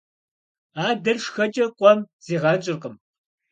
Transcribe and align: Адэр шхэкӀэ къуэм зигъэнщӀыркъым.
Адэр 0.87 1.17
шхэкӀэ 1.23 1.65
къуэм 1.77 1.99
зигъэнщӀыркъым. 2.25 2.95